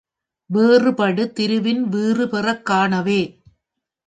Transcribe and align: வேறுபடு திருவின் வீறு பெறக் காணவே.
வேறுபடு 0.49 1.33
திருவின் 1.33 1.83
வீறு 1.89 2.29
பெறக் 2.29 2.65
காணவே. 2.65 3.21